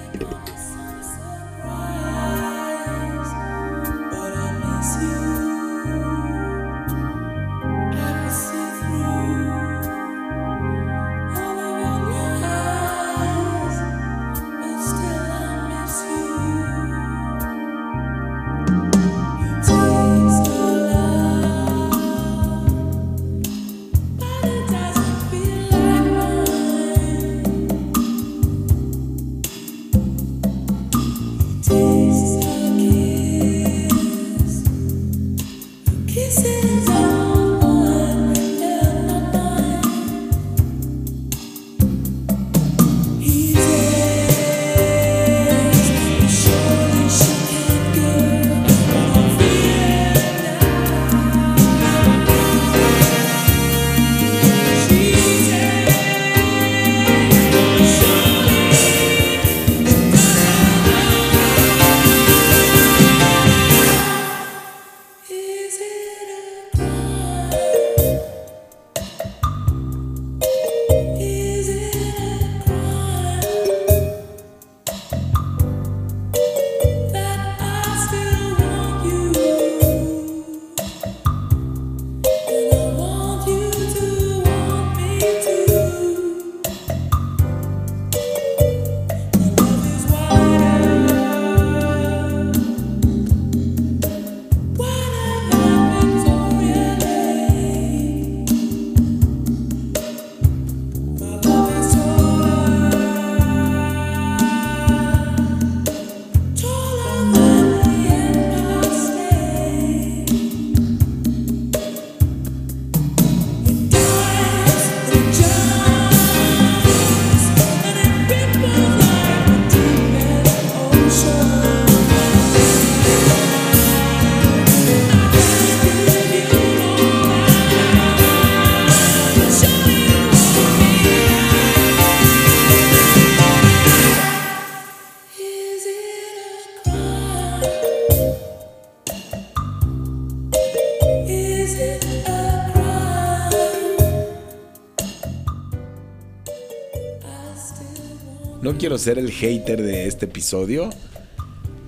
[148.83, 150.89] Quiero ser el hater de este episodio,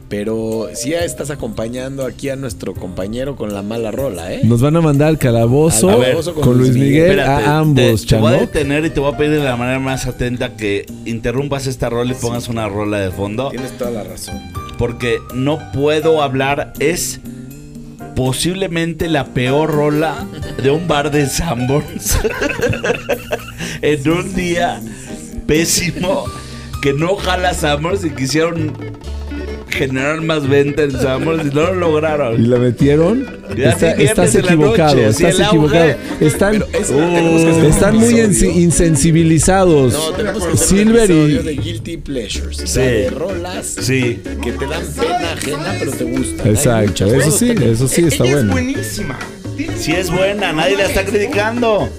[0.08, 4.40] pero sí ya estás acompañando aquí a nuestro compañero con la mala rola, ¿eh?
[4.46, 8.16] Nos van a mandar al calabozo, Al calabozo con, Luis Miguel Espérate, a ambos, te,
[8.16, 10.86] te voy a detener y te voy a pedir de la manera más atenta que
[11.04, 13.50] interrumpas esta rola y pongas una rola de fondo.
[13.50, 14.40] Tienes toda la razón.
[14.78, 16.72] Porque no puedo hablar.
[16.80, 17.20] Es
[18.16, 20.26] posiblemente la peor rola
[20.64, 22.20] de un bar de Sanborns.
[23.82, 24.80] en un día
[25.46, 26.24] pésimo.
[26.86, 28.72] Que no jala Sanborns y quisieron
[29.70, 32.40] generar más venta en Sanborns y no lo lograron.
[32.40, 33.26] Y la metieron.
[33.58, 35.96] Está- sí, estás equivocado, noche, estás equivocado.
[36.20, 39.94] Están, es- un están muy insensibilizados.
[39.94, 41.38] No, tenemos que hacer Silver y.
[41.40, 42.60] de Guilty Pleasures.
[42.62, 42.74] O Sí.
[42.74, 44.22] sea, de rolas Sí.
[44.44, 46.48] que te dan pena ajena, pero te gustan.
[46.48, 48.52] Exacto, eso sí, eso sí está Ella es bueno.
[48.52, 49.18] buenísima.
[49.76, 51.90] Si es buena, nadie la está criticando.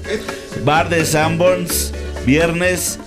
[0.64, 1.92] Bar de Sanborns,
[2.24, 3.00] viernes,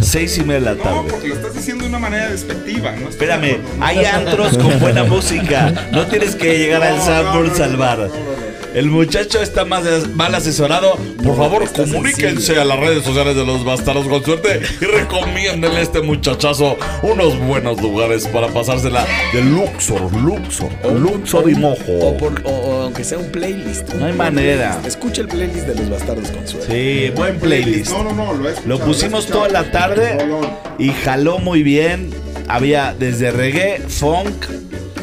[0.00, 1.08] seis y media de la No, tarde.
[1.10, 2.92] porque lo estás diciendo de una manera despectiva.
[2.92, 3.84] No Espérame, acuerdo, no.
[3.84, 5.88] hay antros con buena música.
[5.92, 7.60] No tienes que llegar al No, Sanborns
[8.74, 10.96] El muchacho está más mal asesorado.
[11.22, 15.78] Por favor, está comuníquense a las redes sociales de los bastardos con suerte y recomiéndenle
[15.78, 22.16] a este muchachazo unos buenos lugares para pasársela de Luxor, Luxor, Luxor y O, mojo.
[22.18, 23.92] por- o- o aunque sea un playlist.
[23.94, 24.80] No hay manera.
[24.86, 26.72] Escucha el playlist de los bastardos con suerte.
[26.72, 27.90] Sí, buen playlist.
[27.92, 30.16] No, no, no, lo Lo pusimos toda la tarde
[30.78, 32.10] y jaló muy bien.
[32.48, 34.44] Había desde reggae, funk,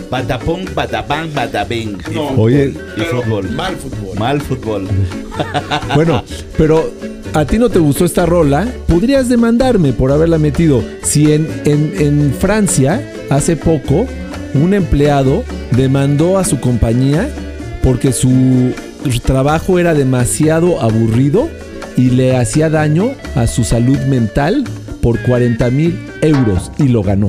[0.09, 1.97] patapunk, patapang, pataping.
[2.11, 2.29] Y, No.
[2.29, 2.73] fútbol, Oye.
[2.97, 3.49] y fútbol.
[3.51, 4.17] Mal fútbol.
[4.19, 4.87] Mal fútbol.
[5.95, 6.23] Bueno,
[6.57, 6.91] pero
[7.33, 10.83] a ti no te gustó esta rola, podrías demandarme por haberla metido.
[11.03, 14.05] Si en, en, en Francia, hace poco,
[14.53, 17.29] un empleado demandó a su compañía
[17.83, 18.73] porque su
[19.23, 21.49] trabajo era demasiado aburrido
[21.95, 24.63] y le hacía daño a su salud mental
[25.01, 27.27] por 40 mil euros y lo ganó.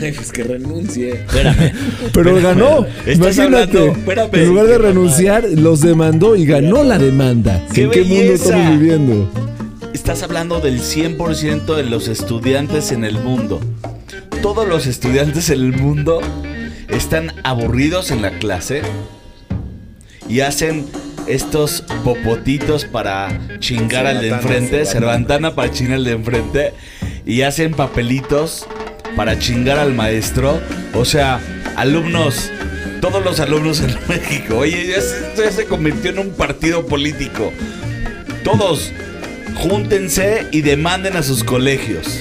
[0.00, 1.10] Ay, pues que renuncie.
[1.12, 1.72] Espérame.
[2.12, 2.42] Pero Espérame.
[2.60, 2.86] ganó.
[3.06, 3.42] Estás Imagínate.
[3.78, 4.30] hablando- espérame.
[4.34, 7.64] en lugar de renunciar, los demandó y ganó la demanda.
[7.72, 9.30] ¡Qué ¿En qué mundo estamos viviendo?
[9.94, 13.60] Estás hablando del 100% de los estudiantes en el mundo.
[14.42, 16.20] Todos los estudiantes en el mundo
[16.88, 18.82] están aburridos en la clase
[20.28, 20.86] y hacen
[21.28, 25.54] estos popotitos para chingar al de enfrente, cervantana.
[25.54, 26.72] para chingar al de enfrente
[27.26, 28.66] y hacen papelitos
[29.16, 30.60] para chingar al maestro.
[30.94, 31.40] O sea,
[31.76, 32.50] alumnos,
[33.00, 36.86] todos los alumnos en México, oye, ya se, esto ya se convirtió en un partido
[36.86, 37.52] político.
[38.44, 38.92] Todos,
[39.56, 42.20] júntense y demanden a sus colegios.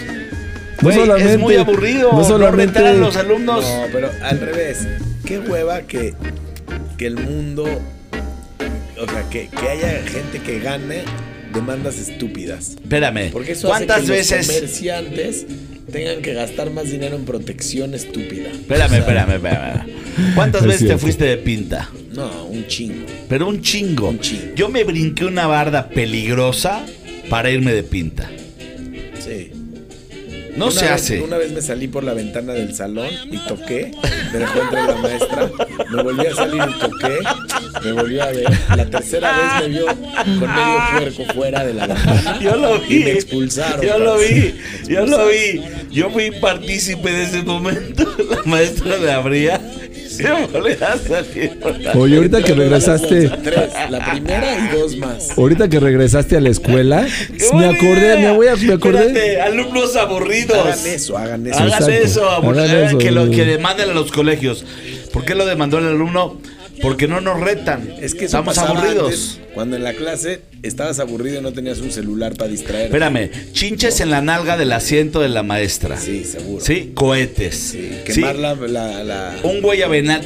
[0.81, 2.11] No es muy aburrido.
[2.11, 3.63] no No, solamente- retar a los alumnos.
[3.65, 4.87] No, pero al revés.
[5.25, 6.13] Qué hueva que,
[6.97, 7.67] que el mundo.
[8.99, 11.01] O sea, que, que haya gente que gane
[11.53, 12.71] demandas estúpidas.
[12.71, 14.47] Espérame, Porque eso ¿cuántas hace que veces?
[14.47, 15.45] los comerciantes
[15.91, 18.49] tengan que gastar más dinero en protección estúpida.
[18.49, 19.81] Espérame, O sea, espérame, espérame.
[20.35, 21.89] ¿Cuántas Es veces te fuiste de pinta?
[22.13, 23.05] No, un chingo.
[23.29, 24.09] Pero un chingo.
[24.09, 24.55] Un chingo.
[24.55, 26.85] Yo me brinqué una barda peligrosa
[27.29, 28.29] para irme de pinta.
[30.57, 31.21] No Una se vez- hace.
[31.21, 33.91] Una vez me salí por la ventana del salón y toqué.
[34.33, 35.49] Me dejó entrar la maestra.
[35.91, 37.17] Me volví a salir y toqué.
[37.85, 38.45] Me volvió a ver.
[38.75, 42.39] La tercera vez me vio con medio puerco fuera de la ventana.
[42.41, 42.95] Yo lo vi.
[42.97, 43.81] Y me expulsaron.
[43.85, 44.55] Yo lo vi.
[44.87, 45.61] Yo lo vi.
[45.91, 48.03] Yo fui partícipe de ese momento.
[48.29, 49.61] La maestra me abría
[51.95, 53.69] Oye, ahorita que regresaste, Tres.
[53.89, 55.37] La primera y dos más.
[55.37, 57.07] ahorita que regresaste a la escuela,
[57.37, 59.07] ¡Qué me acordé, me voy a, me acordé.
[59.07, 60.57] Espérate, alumnos aburridos.
[60.57, 61.57] Hagan eso, hagan eso.
[61.59, 64.65] Hagan eso, abur- Hagan hagan eso, que, lo, que demanden a los colegios.
[65.13, 66.39] ¿Por qué lo demandó el alumno?
[66.81, 67.91] Porque no nos retan.
[67.99, 69.05] Es que estamos aburridos.
[69.05, 72.85] antes, cuando en la clase estabas aburrido y no tenías un celular para distraer.
[72.85, 75.97] Espérame, chinches en la nalga del asiento de la maestra.
[75.97, 76.63] Sí, seguro.
[76.63, 77.55] Sí, cohetes.
[77.55, 78.13] Sí, Sí.
[78.13, 79.81] quemar la, la, la- Un güey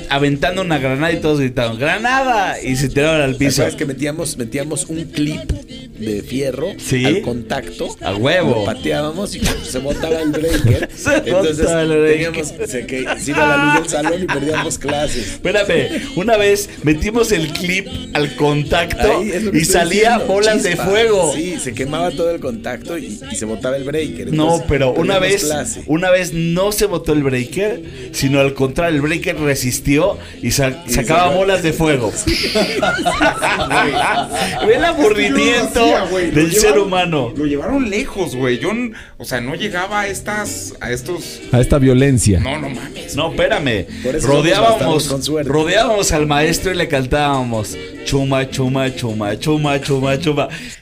[0.09, 2.61] aventando una granada y todos gritaron, ¡Granada!
[2.61, 3.61] Y se tiraron al ¿Te piso.
[3.61, 7.05] acuerdas que metíamos, metíamos un clip de fierro Sí.
[7.05, 7.95] al contacto?
[8.01, 8.55] A huevo.
[8.59, 10.89] Lo pateábamos y se botaba el breaker.
[10.95, 12.31] Se Entonces botaba el breaker.
[12.31, 15.33] teníamos se, que, se iba la luz del salón y perdíamos clases.
[15.33, 19.23] Espérame, una vez metimos el clip al contacto
[19.53, 20.85] y salía bolas de chispa.
[20.85, 21.33] fuego.
[21.35, 24.33] Sí, se quemaba todo el contacto y, y se botaba el breaker.
[24.33, 25.83] No, pero una vez, clase.
[25.87, 30.83] una vez no se botó el breaker, sino al contrario, el breaker resistió y sa-
[30.87, 32.11] Y sacaba sacó- bolas de fuego.
[34.67, 37.33] Ve el aburrimiento hacía, del ser humano.
[37.35, 38.59] Lo llevaron lejos, güey.
[38.59, 38.71] Yo,
[39.17, 41.41] o sea, no llegaba a estas, a estos.
[41.51, 42.39] A esta violencia.
[42.39, 43.15] No, no mames.
[43.15, 43.85] No, espérame.
[44.03, 45.09] Por eso somos Rodeábamos,
[45.45, 50.10] rodeábamos al maestro y le cantábamos chuma, chuma, chuma, chuma, chuma,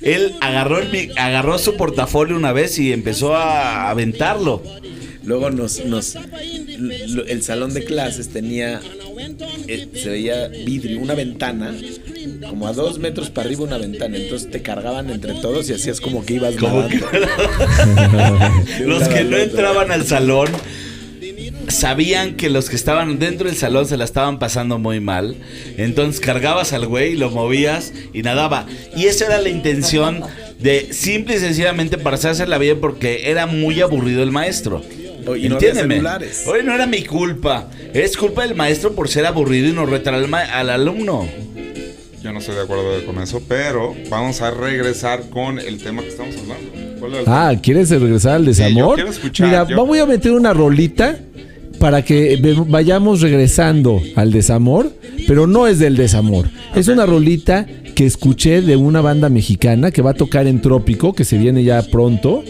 [0.01, 4.61] Él agarró, el agarró su portafolio una vez y empezó a aventarlo.
[5.23, 5.79] Luego nos,
[7.27, 8.81] el salón de clases tenía,
[9.67, 11.75] eh, se veía vidrio, una ventana,
[12.47, 14.17] como a dos metros para arriba una ventana.
[14.17, 16.99] Entonces te cargaban entre todos y hacías como que ibas Como que-
[18.85, 20.47] los que no entraban al salón
[21.69, 25.35] sabían que los que estaban dentro del salón se la estaban pasando muy mal.
[25.77, 28.65] Entonces cargabas al güey, lo movías y nadaba.
[28.95, 30.21] Y esa era la intención
[30.59, 34.81] de simple y sencillamente para hacérsela bien porque era muy aburrido el maestro.
[35.21, 35.95] Y no había Entiéndeme.
[35.95, 36.43] celulares.
[36.47, 37.69] Hoy no era mi culpa.
[37.93, 41.27] Es culpa del maestro por ser aburrido y no retar al, alumno.
[42.23, 46.09] Yo no estoy de acuerdo con eso, pero vamos a regresar con el tema que
[46.09, 46.71] estamos hablando.
[46.99, 48.95] ¿Cuál era el Ah, ¿quieres regresar al Sí, yo desamor?
[48.95, 51.17] quiero escuchar, Mira, yo- voy a meter una rolita
[51.79, 54.91] para que vayamos regresando al desamor,
[55.27, 56.49] pero no es del desamor.
[56.75, 57.65] Es una rolita
[57.95, 61.63] que escuché de una banda mexicana que va a tocar en Trópico, que se viene
[61.63, 62.43] ya pronto.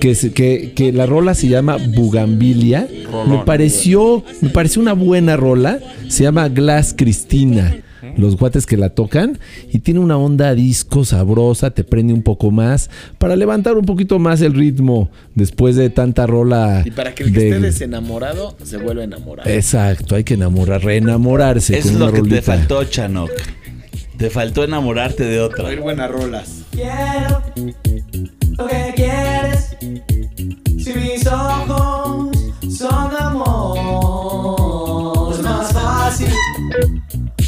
[0.00, 2.88] Que, que, que la rola se llama Bugambilia.
[3.12, 3.30] Rolón.
[3.30, 5.78] Me pareció, me pareció una buena rola.
[6.08, 7.76] Se llama Glass Cristina.
[8.16, 9.38] Los guates que la tocan
[9.72, 14.18] y tiene una onda disco sabrosa, te prende un poco más para levantar un poquito
[14.18, 16.82] más el ritmo después de tanta rola.
[16.84, 19.48] Y para que el que del- esté desenamorado se vuelva a enamorar.
[19.48, 23.30] Exacto, hay que enamorar, reenamorarse Eso con es una lo que te faltó, Chanok.
[24.16, 25.64] Te faltó enamorarte de otra.
[25.68, 26.62] Oír buenas rolas.
[26.72, 27.42] Quiero
[28.58, 29.76] lo que quieres.
[30.78, 32.09] Si mis ojos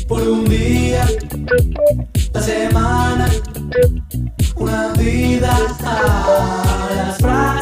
[0.07, 1.07] por un día,
[2.33, 3.29] la semana,
[4.57, 5.59] una vida.
[6.97, 7.62] Las frases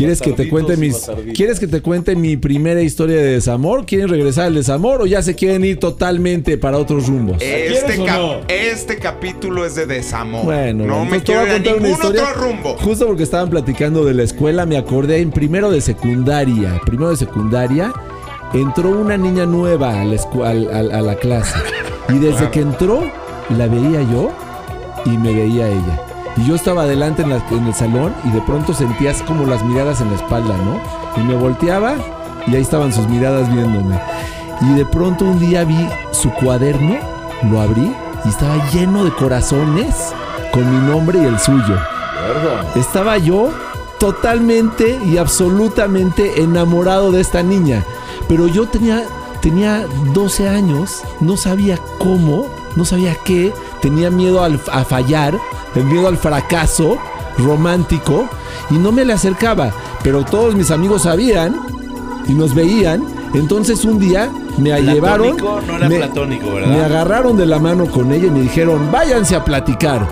[0.00, 3.84] ¿Quieres que te cuente mis ¿Quieres que te cuente mi primera historia de desamor?
[3.86, 7.36] ¿Quieren regresar al desamor o ya se quieren ir totalmente para otros rumbos?
[7.40, 8.34] Este, o cap- no?
[8.48, 10.44] este capítulo es de desamor.
[10.44, 12.22] Bueno, no me quiero ir a contar una ningún historia.
[12.30, 12.76] otro rumbo.
[12.78, 16.80] Justo porque estaban platicando de la escuela, me acordé en primero de secundaria.
[16.86, 17.92] Primero de secundaria,
[18.54, 21.54] entró una niña nueva a la, escu- al- al- a la clase.
[22.08, 23.02] Y desde que entró,
[23.56, 24.30] la veía yo
[25.04, 26.00] y me veía ella.
[26.36, 29.64] Y yo estaba adelante en, la- en el salón y de pronto sentías como las
[29.64, 30.80] miradas en la espalda, ¿no?
[31.20, 31.94] Y me volteaba
[32.46, 33.98] y ahí estaban sus miradas viéndome.
[34.62, 36.96] Y de pronto un día vi su cuaderno,
[37.50, 40.12] lo abrí y estaba lleno de corazones
[40.52, 41.76] con mi nombre y el suyo.
[42.76, 43.50] Estaba yo
[43.98, 47.84] totalmente y absolutamente enamorado de esta niña.
[48.28, 49.02] Pero yo tenía
[49.40, 52.44] tenía 12 años, no sabía cómo,
[52.76, 53.52] no sabía qué,
[53.82, 55.38] tenía miedo al- a fallar,
[55.74, 56.98] el miedo al fracaso
[57.38, 58.28] romántico
[58.70, 61.56] y no me le acercaba, pero todos mis amigos sabían
[62.26, 63.02] y nos veían,
[63.34, 66.68] entonces un día me llevaron, Platónico no era me- platónico, ¿verdad?
[66.68, 70.06] me agarraron de la mano con ella y me dijeron, váyanse a platicar.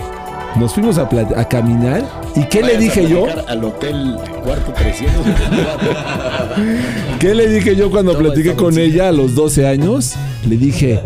[0.57, 1.07] Nos fuimos a,
[1.47, 2.03] caminar
[2.35, 3.25] y ¿qué le Vayas dije yo?
[3.47, 5.15] Al hotel cuarto 300.
[7.19, 10.15] ¿Qué le dije yo cuando Toma platiqué con ella a los 12 años?
[10.47, 10.99] Le dije,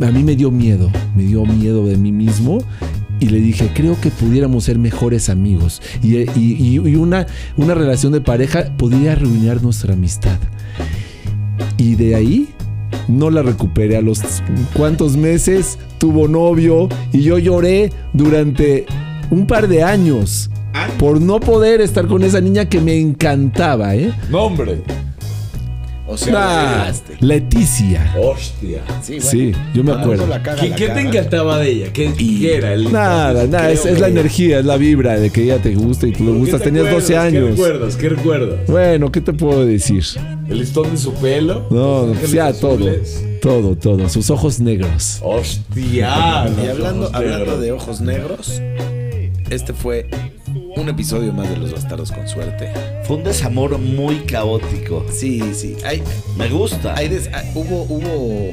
[0.00, 2.58] a mí me dio miedo, me dio miedo de mí mismo.
[3.20, 5.80] Y le dije, creo que pudiéramos ser mejores amigos.
[6.02, 7.26] Y- y una,
[7.56, 10.36] una relación de pareja podría arruinar nuestra amistad.
[11.78, 12.48] Y de ahí
[13.08, 13.96] no la recuperé.
[13.96, 14.20] A los
[14.74, 18.86] cuantos meses tuvo novio y yo lloré durante
[19.30, 20.50] un par de años
[20.98, 24.12] por no poder estar con esa niña que me encantaba, ¿eh?
[24.30, 24.82] No, hombre.
[26.08, 26.92] O sea, Ah.
[27.20, 28.14] Leticia.
[28.20, 28.82] Hostia.
[29.02, 29.30] Sí, bueno.
[29.30, 30.24] Sí, yo me Cuando acuerdo.
[30.24, 31.92] uno la caga, ¿Qué, la qué te encantaba de ella?
[31.92, 32.72] ¿Qué, qué era?
[32.74, 36.12] El Nada, nada, es, la energía, es la vibra de que ella te gusta y
[36.12, 36.60] tú le ¿Qué gustas.
[36.60, 37.08] te Tenías acuerdas?
[37.08, 37.50] 12 ¿Qué años.
[37.50, 37.96] recuerdas?
[37.96, 38.58] ¿Qué recuerdas?
[38.68, 40.04] Bueno, ¿qué te puedo decir?
[40.48, 41.66] ¿El listón de su pelo?
[41.70, 43.24] No, ¿Los ángeles ya todo, azules?
[43.42, 44.08] todo, todo.
[44.08, 45.18] Sus ojos negros.
[45.22, 46.46] Hostia.
[46.64, 48.62] Y hablando, hablando de ojos negros,
[49.50, 50.08] este fue
[50.76, 52.70] un episodio más de Los Bastardos con Suerte.
[53.04, 55.04] Fue un desamor muy caótico.
[55.10, 55.76] Sí, sí.
[55.84, 56.02] Hay,
[56.36, 56.94] Me gusta.
[56.94, 58.52] hay des- hay- hubo hubo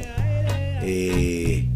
[0.82, 1.66] eh,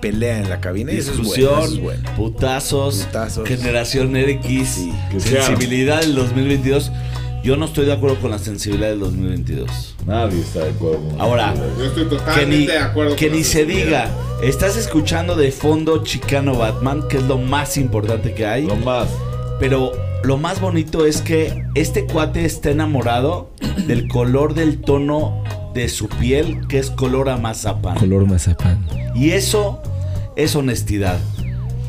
[0.00, 1.30] pelea en la cabina y eso es bueno.
[1.34, 2.10] Discusión, eso es bueno.
[2.16, 3.48] putazos, Putazos.
[3.48, 5.42] generación X, Sí, que sea.
[5.44, 6.92] sensibilidad del 2022.
[7.42, 9.96] Yo no estoy de acuerdo con la sensibilidad del 2022.
[10.06, 11.02] Nadie está de acuerdo.
[11.18, 14.08] Ahora, Yo estoy que totalmente ni, de acuerdo que con ni se diga,
[14.42, 18.66] estás escuchando de fondo Chicano Batman, que es lo más importante que hay.
[18.66, 19.08] Lo más.
[19.60, 19.92] Pero
[20.22, 23.50] lo más bonito es que este cuate está enamorado
[23.86, 25.42] del color del tono
[25.74, 27.98] de su piel, que es color a mazapán.
[27.98, 28.86] Color mazapán.
[29.14, 29.82] Y eso
[30.36, 31.18] es honestidad.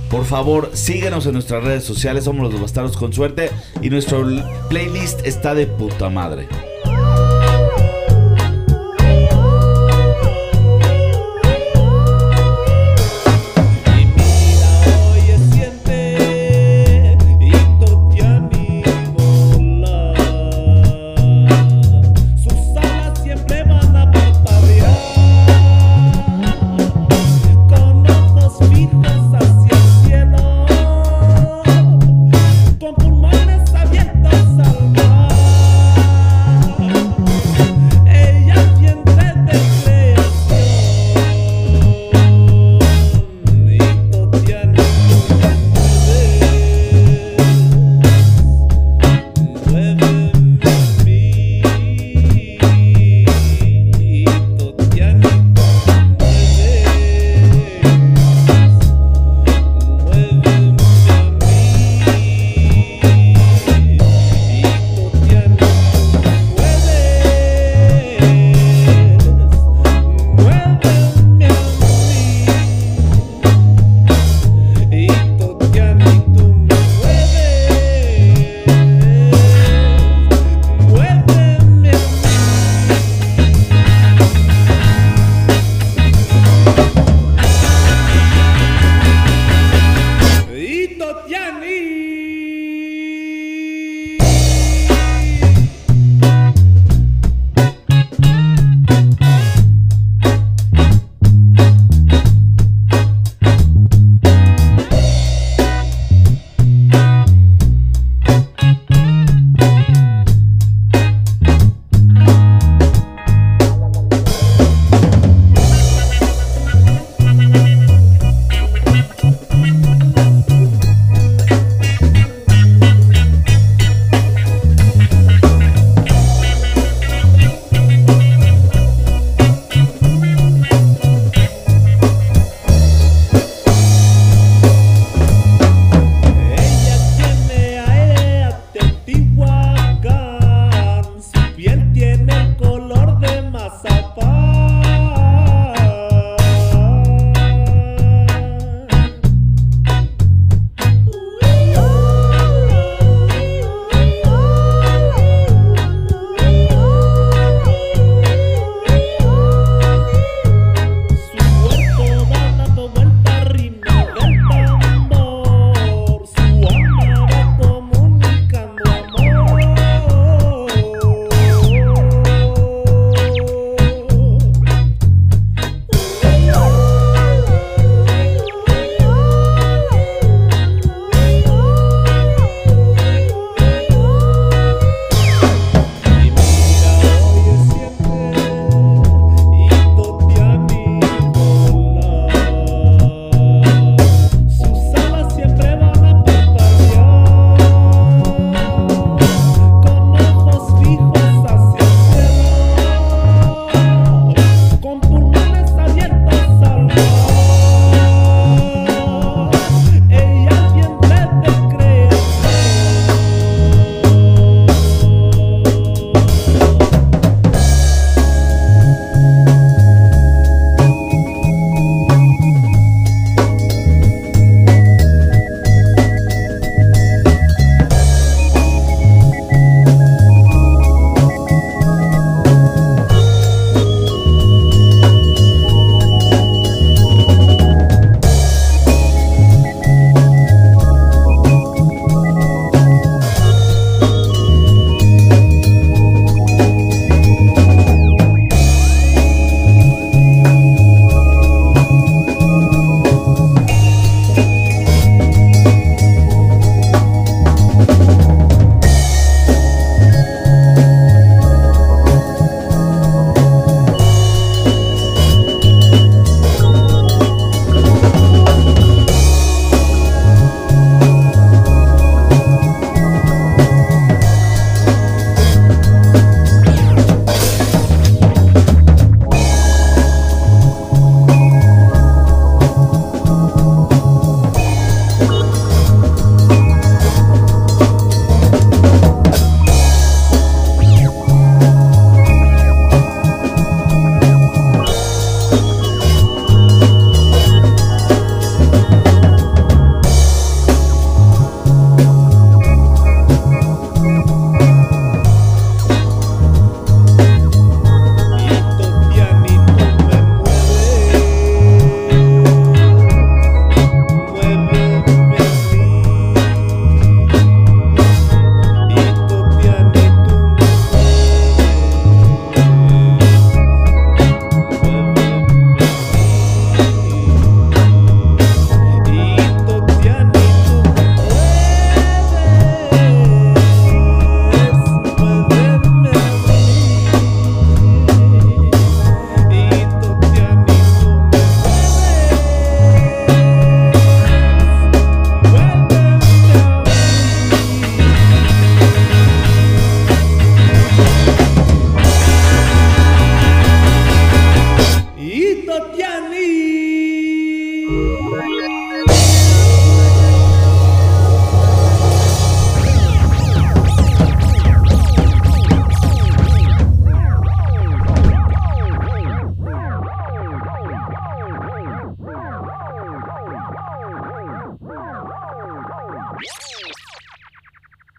[0.09, 3.49] Por favor, síguenos en nuestras redes sociales, somos los bastardos con suerte
[3.81, 4.25] y nuestro
[4.69, 6.47] playlist está de puta madre.